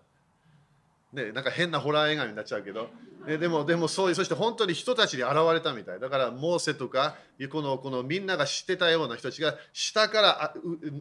[1.14, 2.90] ね、なんか変なホラー映画になっちゃうけど。
[3.26, 6.00] ね、でも、でもそういう、そして本当に人たちに現れたみたい。
[6.00, 7.16] だから、モーセとか、
[7.50, 10.54] このこのみんなが知ってたような人たちが、下からあ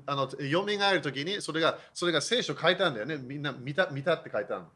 [0.05, 3.17] あの蘇るときにそれが、それが聖書書いたんだよね。
[3.17, 4.67] みんな見た見たって書いたの。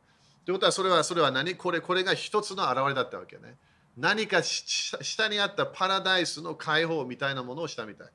[0.46, 1.56] ということは、それはそれは何？
[1.56, 3.56] これこれが一つの現れだったわけね。
[3.96, 8.08] 何か下にあったパラダイスの解放みたいなものをしたみたい。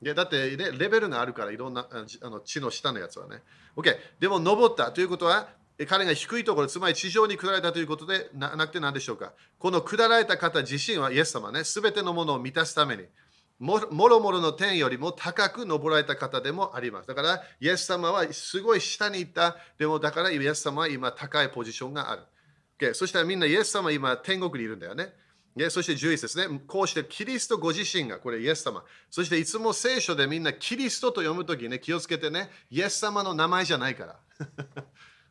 [0.00, 3.42] でだって、レベルがあるから、いろんなあの地の下のやつはね。
[3.76, 3.96] OK。
[4.20, 5.48] でも、登ったということは、
[5.84, 9.34] 彼が低いところ、つまり地上に下られたということでなくて何でしょうか。
[9.58, 13.04] この下られた方自身はイエス様ね、すべてのものを満たすために、
[13.58, 17.08] もろもろの天よりも高く登られた方でもあります。
[17.08, 19.56] だから、イエス様はすごい下に行った。
[19.78, 22.22] でも、だからイエス様は今高いポジションがある。
[22.78, 25.12] Okay、そしたらみんなイエス様は今天国にいるんだよね。
[25.70, 26.60] そして11ですね。
[26.66, 28.84] こうしてキリストご自身が、これイエス様。
[29.10, 34.20] そしていつも聖書でみんなキリストと読むときね、気をつけてね、イエス様の名前じゃないから。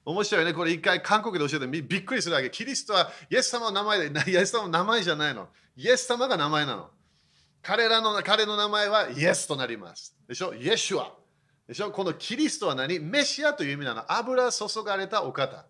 [0.06, 0.54] 面白いね。
[0.54, 2.50] これ一回韓国で教えてびっくりするわけ。
[2.52, 5.50] キリストはイエス様の名前で、イエス様の名前じゃないの。
[5.76, 6.90] イエス様が名前なの。
[7.64, 10.16] 彼らの彼の名前はイエスとなります。
[10.28, 10.54] でしょ？
[10.54, 11.12] イエシュア。
[11.68, 11.90] でしょ？
[11.90, 13.00] このキリストは何？
[13.00, 14.04] メシアという意味なの。
[14.12, 15.66] 油注がれたお方。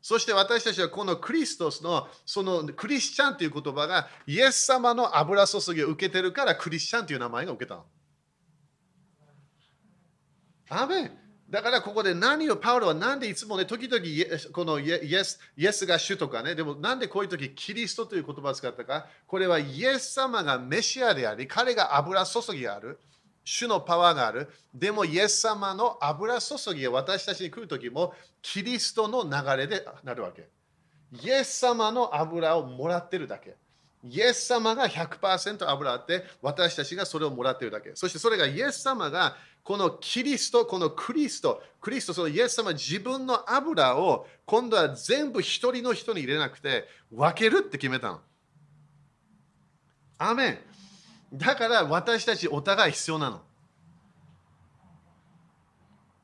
[0.00, 7.84] そして私たちはこのクリストスのそのクリスチャンという言葉がイエス様の油注ぎを受けてるからクリスチャンという名前が受けたの。
[10.70, 11.10] アメン
[11.52, 14.02] だからここで何をパウロはなんでいつもね、時々
[14.52, 22.98] このイエスイエスが主とかね、でもなんでこういう時キリストという言葉を使ったか、これはイエス様がメシアであり、彼が油注ぎがある、
[23.44, 30.48] 主のパワーがある、でもイエス様の油注ぎが私たちに来る時もキリストの流れでなるわけ。
[31.22, 33.56] イエス様の油をもらってるだけ。
[34.04, 37.92] イエス様が100%油あって、私たちがそれをもらっているだけ。
[37.94, 48.20] そしてそれがイエス様がこのキリスト、このクリスト、クリスト、そのイエス様自分の油を今度は全部一人の人に入れなくて分けるって決めたの。
[50.18, 50.58] アメン。
[51.32, 53.40] だから私たちお互い必要なの。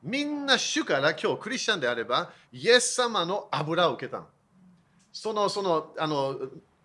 [0.03, 4.27] みんな主から今日クリスチャンであれば、イエス様の油を受けたの。
[5.11, 6.39] その、その、あの、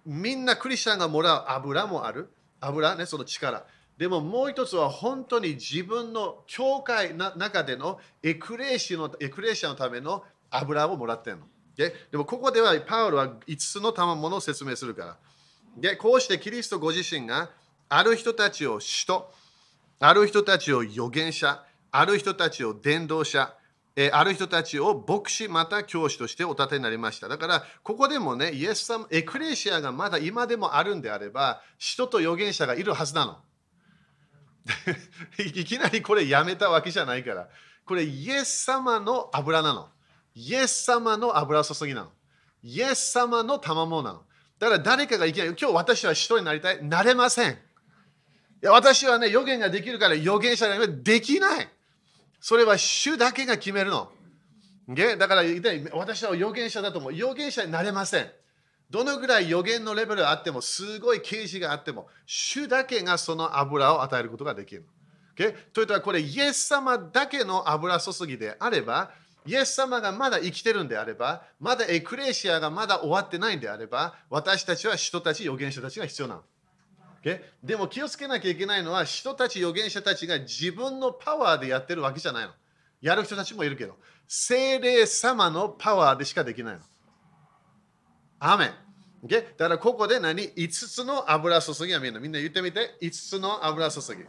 [0.05, 2.31] みんなクリスチャンがもらう油もある？
[2.61, 3.65] 油ね、その力。
[3.97, 11.45] でももう一つは本当に自分の教会の中でのエクレーシのエクレシアのための油をもらってるの。
[11.77, 15.17] ででもここではパウロは5つの賜物を説明するから。
[15.77, 17.51] でこうしてキリストご自身が
[17.89, 19.31] ある人たちを使徒、
[20.01, 23.55] ある人たちを預言者、ある人たちを伝道者、
[23.97, 27.29] えある人たちを牧師また教師としてお立てになりました。
[27.29, 33.39] だからここでもね、イエス様、エクレシアがまだ今でもあるんであれば、人と預言者がいるはずなの。
[35.39, 37.49] いきなりこれやめたわけじゃないから。
[37.85, 39.89] これイエス様の油なの。
[40.35, 42.11] イエス様の油注ぎなの。
[42.63, 44.25] イエス様の賜物なの。
[44.59, 46.83] だから誰かがいきなり、今日私は人になりたい。
[46.83, 47.53] なれません。
[47.53, 47.57] い
[48.63, 51.69] や私はね、予言ができるから予言者にできない。
[52.47, 54.13] それは主だけが決めるの。
[55.19, 55.43] だから
[55.95, 57.11] 私は預言者だと思う。
[57.11, 58.31] 預言者になれません。
[58.91, 64.85] どのぐらい予言のレベルがあっても、すごい啓示があっても、主だけがその油を与えることができる。
[65.35, 65.55] Okay?
[65.73, 69.11] というと、これ、イエス様だけの油注ぎであれば、
[69.47, 76.43] イエス様がまだ生きてるんであれば、まだエクレシアがまだ終わってないんであれば、私たちは人たち、預言者たちが必要なの。
[77.25, 77.41] Okay?
[77.63, 82.53] でも気をつけなきゃいけないのは、使徒たち、預言者たちが自分のパワーでやってるわけじゃないの。
[83.01, 83.97] やる人たちもいるけど、
[84.29, 86.81] 聖霊様のパワーでしかできないの。
[88.39, 88.75] アメン。
[89.27, 89.43] Okay?
[89.57, 92.99] だからここで何 ?5 つの油注ぎはみんなみんな言ってみて。
[93.01, 94.23] 5つの油注ぎ。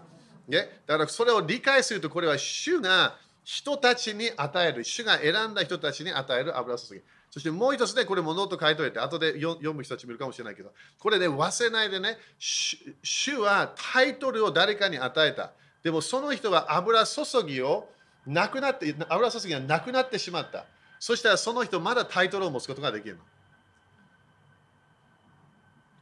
[0.50, 0.68] Okay?
[0.88, 7.02] だからそれを理解するとこれは主が人たちに与える、主が選んだ人たちに与える油注ぎ。
[7.36, 15.52] そしてもう一つね、これもノート書いておいて、後で読む人たちもいるかもしれないけど、これね、忘れないでね、主はタイトルを誰かに与えた。
[15.84, 17.90] でもその人は油注ぎを
[18.26, 20.66] なくなって、油注ぎがなくなってしまった。
[20.98, 23.22] そしたらその人まだタイトルを持つことができるの。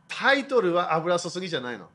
[0.08, 1.90] タイトルは油注ぎじゃないの。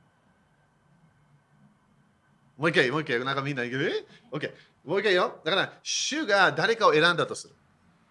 [2.57, 3.93] もう一回、もう一回、なんかみんな言う？
[4.41, 4.53] けど、え ?OK。
[4.85, 5.39] もう一回よ。
[5.45, 7.55] だから、主が誰かを選んだとする。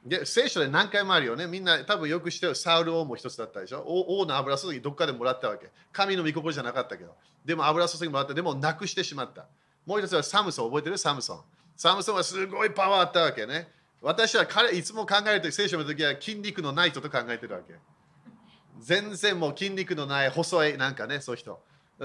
[0.08, 1.48] で聖書で何回もあるよね。
[1.48, 3.84] みんな多分よく知ってるサウル王も一つだったでしょ。
[3.84, 5.70] 王の油注ぎどっかでもらったわけ。
[5.92, 7.14] 神の御心じゃなかったけど。
[7.44, 8.34] でも油注ぎもらった。
[8.34, 9.46] でもなくしてしまった。
[9.86, 10.70] もう一つはサムソン。
[10.70, 10.98] 覚えてる？
[10.98, 11.42] サムソン。
[11.76, 13.70] サムソンはすごいパワーあったわけね。
[14.02, 17.74] 私は彼いつも考えると、聖書の時は筋肉のない人と考えてるわけ。
[18.80, 21.60] 全然もう筋肉のない細いなんかね、そういう人。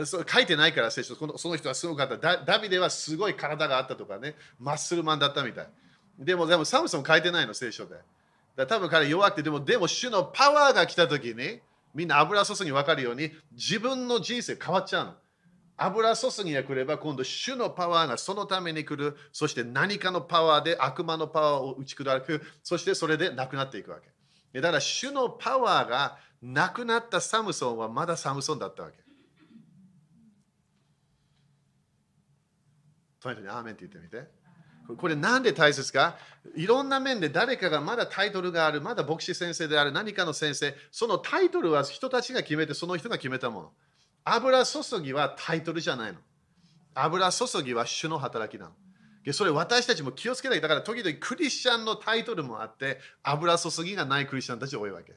[0.07, 2.39] そ書いてないから聖書のその人はすごかった。
[2.39, 5.69] ダビデはすごい体があったとかね、マッスルマンだったみたい。
[6.19, 7.97] でも、でもサムソン書いてないの、聖書で。
[8.57, 11.61] だ多分彼弱くて、でも、でも主のパワーが来た時に、
[11.95, 15.15] みんな油注ぎ分かるように、自分の人生変わっちゃうの。
[15.77, 19.17] 油注ぎが来れば、今度主のパワーがそのために来る。
[19.33, 22.43] そして何かのパワーで悪魔のパワーを打ち砕く。
[22.63, 23.99] そしてそれでなくなっていくわ
[24.53, 24.61] け。
[24.61, 29.03] だから主のパワーがなくなったサムソンはまだサムソンだったわけ。
[33.21, 34.42] とにかくアーメンって言ってみて。
[34.99, 36.17] これなんで大切か？
[36.57, 43.71] いろんな面で誰かがまだタイトルがある、まだ牧師先生である、何かの先生、そのタイトルは人たちが決めて、その人が決めたもの。
[44.25, 46.19] 油注ぎはタイトルじゃないの。
[46.95, 48.73] 油注ぎは主の働きなの。
[49.33, 50.61] それ私たちも気をつけない。
[50.61, 55.15] だから時々クリスチャンのタイトルもあって、油注ぎがないクリスチャンたち多いわけ。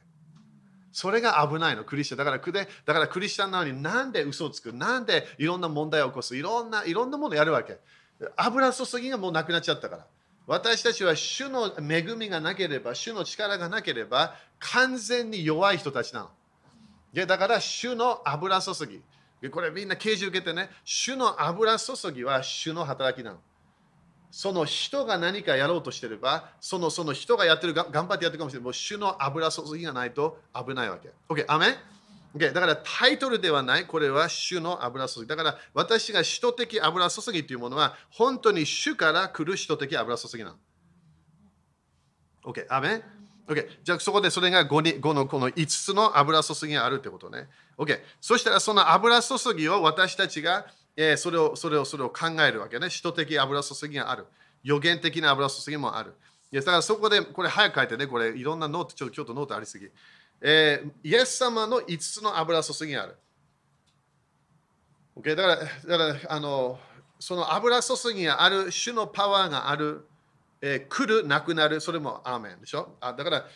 [0.92, 2.18] それが危ないの、クリスチャン。
[2.18, 4.72] だからだからクリスチャンなのになんで嘘をつく？
[4.72, 6.36] なんでいろんな問題を起こす？
[6.36, 7.78] いろんないろんなものやるわけ。
[8.36, 10.06] 油注ぎがもうなくなっちゃったから。
[10.46, 16.30] 私たちは主の恵みがなければ、主の力がなければ、完全に弱い人たちなの。
[17.12, 19.02] でだから主の油注ぎ。
[19.50, 23.38] これみんな刑事受けてね、主の油注ぎは主の働きなの。
[24.30, 28.64] その人が何かやろうとしてれば、そのその人がやってる、頑張ってやってるかもしれない。
[28.64, 31.10] もう主の油注ぎがないと危ないわけ。
[31.28, 31.74] OK、アメン
[32.36, 35.26] Okay、だからタイトルではない、これは主の油注ぎ。
[35.26, 40.56] だから私が使徒的油注ぎというものは、本当に主から来る使徒的油注ぎなの。
[42.44, 43.02] OK、アメン
[43.48, 47.48] OK、じゃあそこでそれが 5, に5のこの5つの油注ぎがあるってことね。
[47.78, 52.90] OK、そしたらその油注ぎを私たちが、えー、それをそれをそれを考えるわけね。
[52.90, 54.26] 使徒的油注ぎがある。
[54.62, 56.14] 預言的な油注ぎもある。
[56.52, 59.88] いやだからそこでこれ早く書いてね、これいろんなノート、ちょっとノートありすぎ。
[60.40, 63.16] えー、イエス様の5つの油注ぎがある。
[65.18, 65.34] Okay?
[65.34, 66.78] だから、だからあの
[67.18, 70.06] その油注ぎがある、主のパワーがある、
[70.60, 72.96] えー、来る、なくなる、それもアーメンでしょ？
[73.00, 73.46] あだから、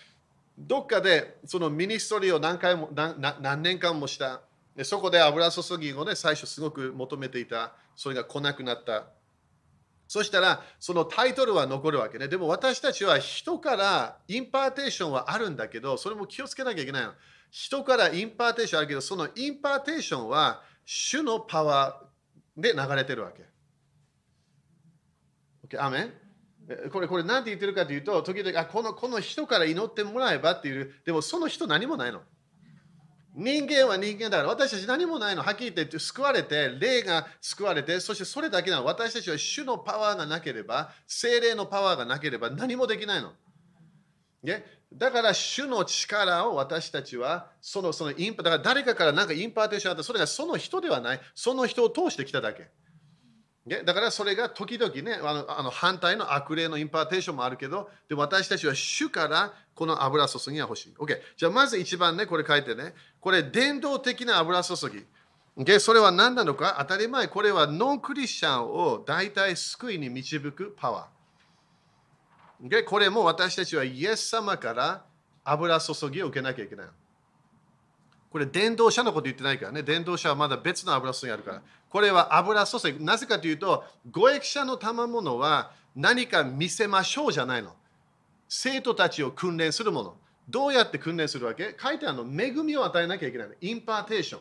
[0.58, 4.40] どっかでその ministry を何回も何何年間もした。
[4.84, 7.72] そこで油注ぎをね、最初すごく求めていた。
[7.94, 9.04] それが来なくなった。
[10.10, 12.26] そしたら、そのタイトルは残るわけね。
[12.26, 17.12] でも私たちは人から impartation はあるんだけど、それも気をつけなきゃいけないの。
[17.48, 23.44] 人から impartation あるけど、その impartation は主のパワーで流れてるわけ。
[25.68, 26.90] OK、アメン？
[26.90, 32.20] これ、これ何て言ってるかというと、時々あこの、この人から祈ってもらえばっていう、でもその人何もないの。
[33.34, 35.42] 人間は人間だから私たち何もないの。
[35.42, 38.84] はっきり言って救われて、霊が救われて、そしてそれだけなの。
[38.84, 43.32] 私たちは主のパワーがなければ、聖霊のパワーがなければ何もできないの。
[44.42, 44.64] ね？
[44.92, 52.68] だから主の力を私たちはそのそのインパだから誰かから何か impartation あったそれがその人ではないその人を通してきただけ
[53.84, 60.94] だからそれが時々ねあのあの反対の悪霊の impartation もあるけどで私たちは主からこの油注ぎが欲しい。
[60.98, 61.18] OK。
[61.36, 62.94] じゃあまず一番ね、これ書いてね。
[63.18, 65.06] これ伝道的な油注ぎ。
[65.56, 65.80] OK。
[65.80, 66.76] それは何なのか？
[66.80, 67.28] 当たり前。
[67.28, 72.68] これはノンクリスチャンを大体救いに導くパワー。
[72.68, 72.84] OK。
[72.84, 75.04] これも私たちはイエス様から
[75.44, 76.86] 油注ぎを受けなきゃいけない。
[78.30, 79.82] これ伝道者のこと言ってないからね。
[79.82, 81.62] 伝道者はまだ別の油注ぎあるから。
[81.90, 83.04] これは油注ぎ。
[83.04, 87.74] なぜかというと、五役者の賜物は何か見せましょうじゃないの。
[88.48, 90.16] 聖徒たちを訓練するもの。
[90.48, 91.76] どうやって訓練するわけ？
[91.80, 93.48] 書いてあるの、恵みを与えなきゃいけない。
[93.60, 94.40] impartation。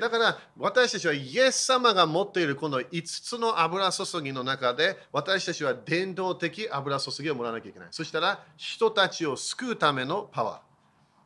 [0.00, 7.88] だから私たちはイエス様が持っているこの5つの油注ぎの中で私たちは伝道的油注ぎをもらわなきゃいけない。
[7.92, 10.62] そしたら人たちを救うためのパワ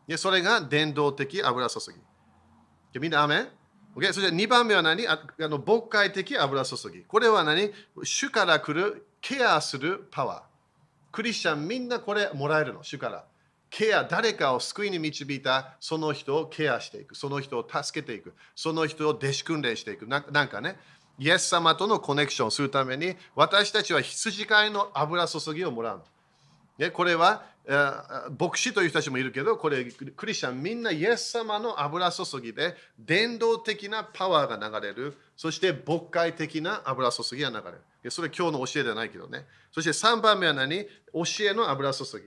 [0.09, 0.17] ー。
[0.19, 1.81] それが伝道的油注
[2.93, 3.01] ぎ。
[3.01, 3.49] みんな、アメン？
[3.95, 4.13] Okay?
[4.13, 5.07] そして2番目は何？
[5.07, 7.03] あの牧会的油注ぎ。
[7.03, 7.73] これは何？
[8.03, 10.43] 主から来るケアするパワー。
[11.13, 13.25] クリスチャンみんなこれもらえるの、主から。
[13.69, 17.15] ケア、誰かを救いに導いたその人をケアしていく。
[17.15, 18.35] その人を助けていく。
[18.55, 20.07] その人を弟子訓練していく。
[20.07, 20.79] ななんかね、
[21.19, 26.03] イエス様とのコネクションをするために、私たちは羊飼いの油注ぎをもらう
[26.79, 26.91] の。
[26.91, 27.45] これは、
[28.39, 35.17] 牧師という人たちもいるけど、これ、クリスチャンみんなイエス様の油注ぎで、伝導的なパワーが流れる。
[35.37, 38.11] そして牧会的な油注ぎが流れる。
[38.11, 39.47] それ今日の教えではないけどね。
[39.71, 40.87] そして3番目は何？
[41.13, 42.25] 教えの油注ぎ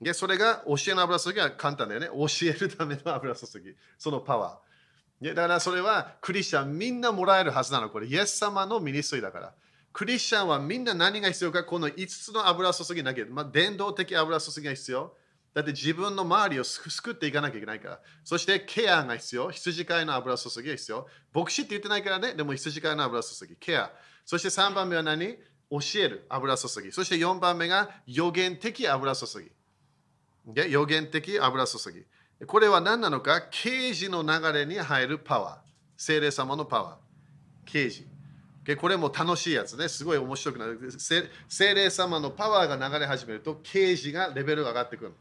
[0.00, 2.06] でそれが教えの油注ぎは簡単だよね。
[2.06, 3.74] 教えるための油注ぎ。
[3.98, 5.24] そのパワー。
[5.24, 7.90] でだからそれはクリスチャンみんなもらえるはずなの。
[7.90, 9.54] これ、イエス様のミニストリだから。
[9.92, 15.16] クリスチャンはみんな何が必要か、この5つの油注ぎなきゃ、まあ、伝道的油注ぎが必要。
[15.54, 18.00] だって自分の周りを救っていかなきゃいけないから。
[18.22, 19.50] そしてケアが必要。
[19.50, 21.08] 羊飼いの油注ぎが必要。
[21.34, 22.34] 牧師って言ってないからね。
[22.34, 23.56] でも羊飼いの油注ぎ。
[23.56, 23.90] ケア。
[24.24, 25.36] そして3番目は何？
[25.70, 26.92] 教える油注ぎ。
[26.92, 29.50] そして4番目が予言的油注ぎ。
[30.54, 32.46] で予言的油注ぎ。
[32.46, 33.42] これは何なのか？
[33.50, 35.68] 刑事の流れに入るパワー。
[35.96, 36.96] 精霊様のパワー。
[37.64, 38.06] 刑事。
[38.76, 39.88] これも楽しいやつね。
[39.88, 40.78] すごい面白くなる。
[41.48, 45.12] 精霊様のパワーが流れ始めると、刑事がレベルが上がってく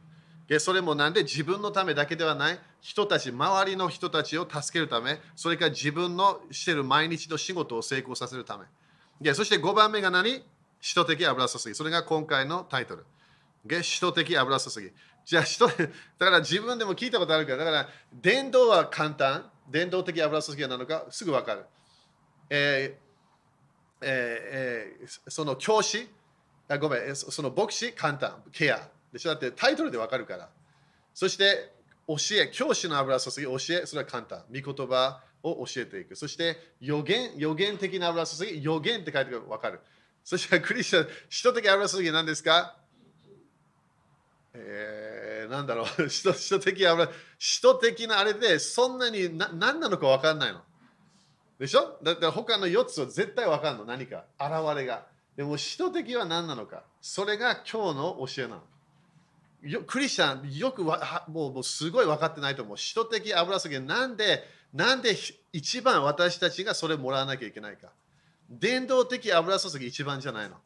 [0.50, 0.60] る。
[0.60, 9.34] それもなんで自分のためだけではない人たち、周りの人たちを助けるため、それから自分のしてる毎日の仕事を成功させるため。
[9.34, 10.44] そして5番目が何？
[10.80, 11.76] 使徒的油注ぎ。
[11.76, 13.06] それが今回のタイトル。
[13.84, 14.92] 使徒的油注ぎ。
[15.26, 21.06] じゃあ人、だから自分でも聞いたことあるから、だから伝道は簡単、伝道的油注ぎなのか？
[21.10, 21.66] すぐ分かる。
[22.50, 23.07] えー
[24.02, 26.08] えーえー、その教師
[26.70, 28.90] あ、ごめん、その牧師簡単、ケア。
[29.12, 30.50] でしょだってタイトルで分かるから。
[31.14, 31.74] そして
[32.08, 34.44] 教え、教師の油注ぎ、教え、それは簡単。
[34.54, 36.16] 御言葉を教えていく。
[36.16, 39.80] そして予言、予言的な油注ぎ、予言って書いて分かる。
[40.24, 42.76] そしてクリスチャン、使徒的油注ぎ何ですか？
[44.54, 50.62] えー、なんだろう、使徒的油、使徒的なあれで、そんなにな何なのか分かんないの。
[51.60, 51.98] でしょ？
[52.04, 55.06] だって他の4つは絶対分かんの、何か、現れが。
[55.36, 56.84] でも、使徒的は何なのか。
[57.02, 58.62] それが今日の教えなの。
[59.64, 62.78] よクリスチャン、よくわもうもうすごい分かってないと思う。
[62.78, 64.44] 使徒的油すぎなんで、
[64.74, 65.16] なんで
[65.52, 67.88] 一番私たちがそれもらわなきゃいけないか。
[68.50, 70.58] 伝道的油注ぎ一番じゃないの。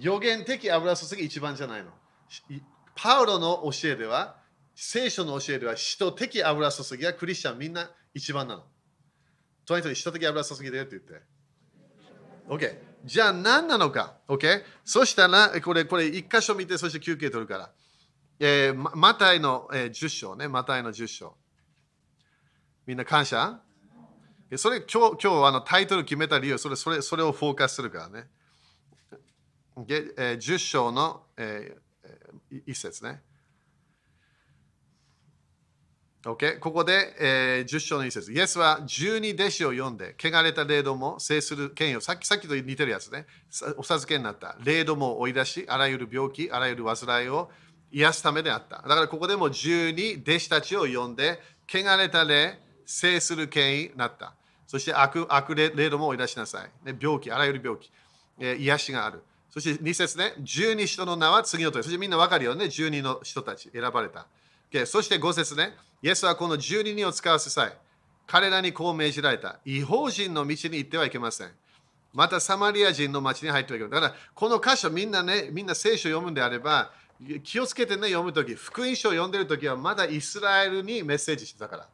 [0.00, 1.90] 予言的油注ぎ一番じゃないの。
[2.94, 4.36] パウロの教えでは、
[4.80, 8.62] 聖書の教えでは、使徒的油注ぎがクリスチャンみんな一番なの。
[9.66, 11.26] とに使徒的油注ぎだよって言って。
[12.48, 12.78] OK。
[13.04, 14.18] じゃあ何なのか。
[14.28, 14.62] OK。
[14.84, 17.72] そしたら、これ、これ一箇所見て、そして休憩取るから。
[18.38, 20.46] えー、マタイの、えー、10章ね。
[20.46, 21.36] マタイの10章。
[22.86, 23.60] みんな感謝？
[24.56, 28.28] それ今日、今日あのタイトル決めた理由、それそれそれをフォーカスするからね。
[29.76, 33.22] 10章の、えー、一節ね。
[36.24, 36.58] Okay?
[36.58, 38.32] ここで、えー、10章の一節。
[38.32, 43.26] イエスは十二弟子を呼んで、汚れた霊道も制する権威を、さっきさっきと似てるやつね、
[43.76, 44.56] お授けになった。
[44.64, 47.50] 霊道も追い出し、あらゆる病気、あらゆる煩いを
[47.92, 48.82] 癒すためであった。
[48.82, 54.34] だからここでも十二弟子たちを呼んで、汚れた霊、制する権威になった。
[54.66, 56.86] そして悪悪霊道も追い出しなさい。
[56.86, 57.92] ね、病気、あらゆる病気、
[58.40, 59.22] えー、癒しがある。
[59.50, 61.84] そして2節ね、12人の名は次のとおり。
[61.84, 64.26] そしてみんな分かるよね、12の人たち選ばれた。
[64.70, 67.78] Okay、そして5節ね、イエスはこの12人を使わせさえ、
[68.26, 69.58] 彼らにこう命じられた。
[69.64, 71.50] 違法人の道に行ってはいけません。
[72.12, 74.02] またサマリア人の町に入ってはいけません。
[74.02, 76.92] だからこの箇所みんなね、みんな聖書を読むんであれば、
[77.42, 81.88] 気をつけてね、読むとき、福音書を読んでるときはまだイスラエルにメッセージしてたから。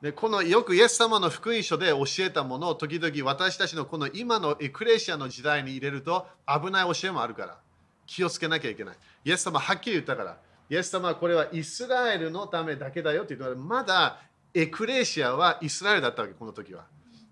[0.00, 7.58] でこのよくイエス様の福音書で教えたものを時々私たちのこの今のエクレシアの時代に入れると危ない教えもあるから
[8.04, 8.96] 気をつけなきゃいけない。
[9.24, 10.38] イエス様はっきり言ったから、
[10.72, 14.20] イエス様はこれはイスラエルのためだけだよって言ったら、まだ
[14.54, 16.86] エクレシアはイスラエルだったわけ、この時は。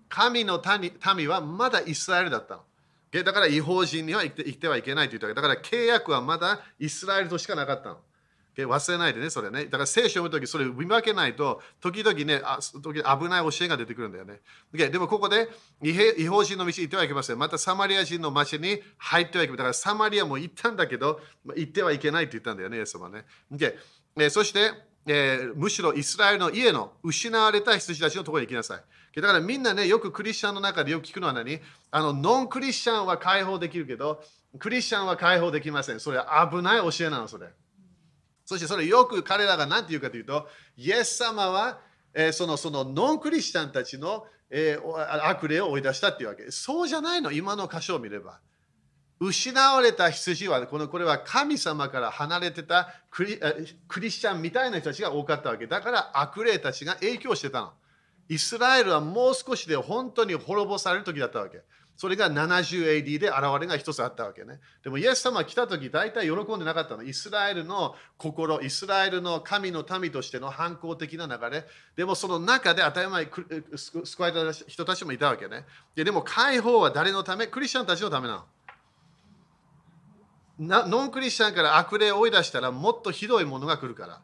[0.09, 0.61] 神の
[1.15, 3.23] 民はまだイスラエルだったの。
[3.23, 5.35] だから違法人には生きてはいけないと言ったわけ。
[5.35, 7.97] だから契約はまだイスラエルとしかなかったの。
[8.57, 9.65] 忘れないでね、それね。
[9.65, 14.41] だから聖書を読むとき、それを見分けないと、時々ね、あ時危ない教えが出てくるんだよね。
[14.73, 15.49] でもここで、
[15.81, 17.39] 違法人の道行ってはいけません。
[17.39, 19.57] またサマリア人の町に入ってはいけません。
[19.57, 21.21] だからサマリアも行ったんだけど、
[21.55, 23.25] 行ってはいけないって言ったんだよね、イエス様ね。
[23.49, 23.77] で
[24.17, 24.71] えそして、
[25.07, 28.83] えー、むしろイスラエルの家の失われた羊たちのところに行きなさい。
[29.19, 31.59] だからみんなね、よくクリスチャンの中でよく聞くのは何？
[31.91, 34.23] あのノンクリスチャンは解放できるけど、
[34.59, 35.99] クリスチャンは解放できません。
[35.99, 37.47] それは危ない教えなの、それ。
[38.51, 40.45] そしてそれよく彼らが何て言うかというと、
[40.75, 41.79] イエス様は、
[42.13, 46.51] えー、そのそのノンクリスチャンたちの、えー、悪霊を追い出したっていうわけ。
[46.51, 48.41] そうじゃないの、今の箇所を見れば。
[49.21, 53.39] 失われた羊はこのこれは神様から離れてたクリ
[53.87, 57.73] クリスチャンみたいな人たちが多かったわけだから悪霊たちが影響してたの
[58.29, 61.61] イスラエルはもう少しで本当に滅ぼされる時だったわけ
[62.01, 64.59] それが 70AD で現れが一つあったわけね。
[64.83, 67.03] でもイエス様が来た時大体喜んでなかったの。
[67.03, 71.63] イスラエルの心、イスラエルの神の民としての反抗的な流れ。
[71.95, 73.29] でもその中で当たり前
[73.75, 75.63] 救われた人たちもいたわけね。
[75.93, 77.45] ででも解放は誰のため？
[77.45, 78.45] クリスチャンたちのためな
[80.57, 80.87] の。
[80.87, 84.21] ノンクリスチャンから悪霊を追い出したらもっとひどいものが来るから。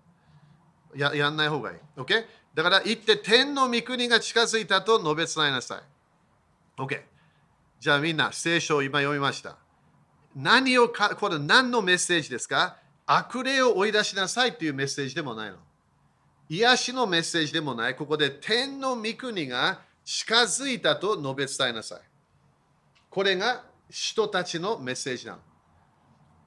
[0.96, 1.78] ややんない方がいい。
[1.96, 2.26] OK?
[2.56, 6.82] だから行って天の御国が近づいたと述べ伝えなさい。
[6.82, 7.17] OK？
[7.80, 9.58] じゃあみんな聖書を今読みました。
[10.36, 12.78] 何をか、これ何のメッセージですか？
[13.06, 15.58] 悪霊を追い出しなさいっていうメッセージでもないの。
[16.50, 17.96] 癒しのメッセージでもない。
[17.96, 22.02] ここで天の御国が近づいたと述べ伝えなさい。
[23.10, 25.40] これが人たちのメッセージなの。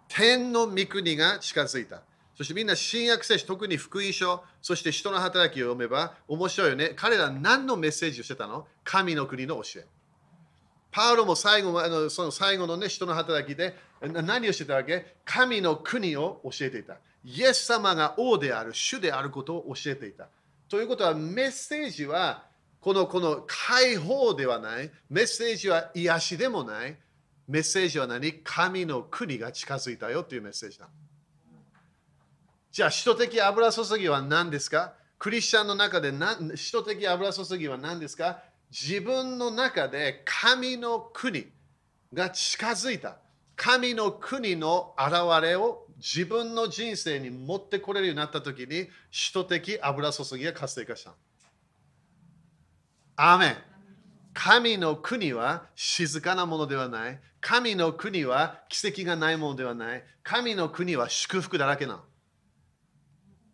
[0.08, 2.02] 天の御国が近づいた。
[2.36, 6.92] そしてみんな新約聖書、特に福音書、そして人の働きを読めば面白いよね。
[6.96, 8.66] 彼ら何のメッセージをしてたの？
[8.84, 9.86] 神の国の教え。
[10.90, 15.14] パウロも最後あのその最後の、ね、人の働きで何をしてたわけ？
[15.24, 16.96] 神の国を教えていた。
[17.24, 20.26] イエス様が王である、主であることを教えていた。
[20.68, 22.44] ということはメッセージは
[22.80, 26.96] このこの解放ではない、メッセージは癒しでもない、
[27.46, 28.32] メッセージは何？
[28.42, 30.24] 神の国が近づいたよ。
[30.24, 30.88] というメッセージだ。
[32.72, 34.94] じゃあ、使徒的油注ぎは何ですか？
[35.18, 36.12] クリスチャンの中で
[36.56, 38.42] 使徒的油注ぎは何ですか？
[38.70, 41.46] 自分の中で神の国
[42.12, 43.16] が近づいた。
[43.56, 45.12] 神の国の現
[45.42, 51.14] れを自分の人生に持ってこれるようになったときに、使徒的油注ぎが活性化した。
[53.16, 53.56] アーメン
[54.32, 57.20] 神の国は静かなものではない。
[57.40, 60.04] 神の国は奇跡がないものではない。
[60.22, 62.00] 神の国は祝福だらけなの。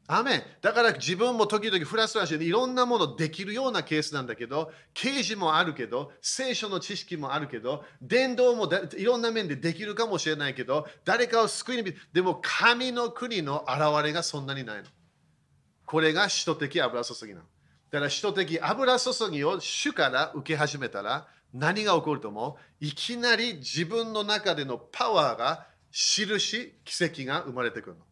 [0.08, 14.84] アメだから自分も時々フラストラーションでいろんなものできるようなケースなんだけど、刑事もあるけど、聖書の知識もあるけど、伝道もいろんな面でできるかもしれないけど、誰かを救いに、でも神の国の現れがそんなにないの。
[15.84, 17.46] これが使徒的油注ぎなの。
[17.90, 22.84] だから使徒的油注ぎを主から受け始めたら何が起こると思う？
[22.84, 28.02] いきなり自分の中でのパワーが印、奇跡が生まれてくるの。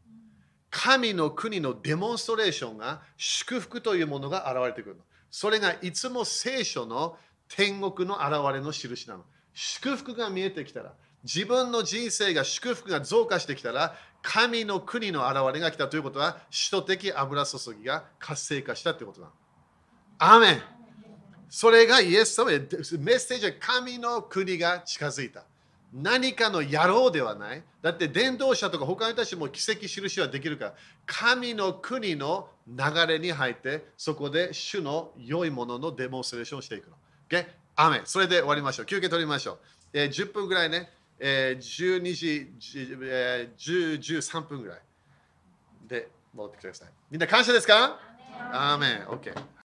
[0.76, 5.02] 神の国のデモンストレーションが祝福というものが現れてくるの。
[5.30, 7.16] それがいつも聖書の
[7.48, 9.22] 天国の現れの印なの。
[9.52, 19.32] 祝福が見えてきたら、自分の人生が祝福が増加してきたら、神の国の現れが来たということは、使徒的油注ぎが活性化したということなの。
[20.18, 20.62] アーメン
[21.50, 25.44] それがイエス様へメッセージは神の国が近づいた。
[25.94, 27.62] 何かの野郎ではない。
[27.80, 30.74] だって伝道者とか他の人たちも奇跡印はできるから、
[31.06, 36.96] 神の国の流れに入って、そこで主の良いもののデモンストレーションしていくの。
[37.30, 37.46] Okay?
[37.76, 38.86] アメそれで終わりましょう。
[38.86, 39.58] 休憩取りましょう。
[39.92, 40.90] えー、10分ぐらいね、
[41.20, 42.52] えー、12時、
[43.04, 44.78] えー、10、13分ぐらい
[45.86, 46.88] で戻ってきてください。
[47.10, 48.00] みんな感謝ですか？
[48.52, 49.06] アーメン。
[49.06, 49.54] OK。